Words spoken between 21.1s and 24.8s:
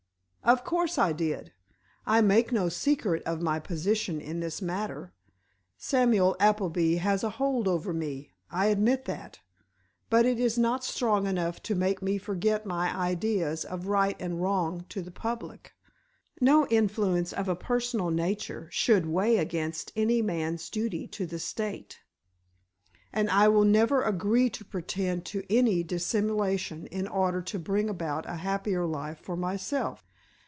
the state, and I will never agree to